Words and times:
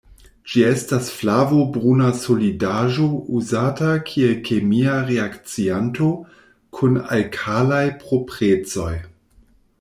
Ĝi 0.51 0.61
estas 0.67 1.09
flavo-bruna 1.17 2.07
solidaĵo 2.21 3.05
uzata 3.41 3.91
kiel 4.09 4.33
kemia 4.49 4.97
reakcianto 5.11 6.09
kun 6.79 6.99
alkalaj 7.19 7.85
proprecoj. 8.07 8.93